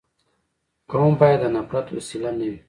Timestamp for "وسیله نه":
1.97-2.45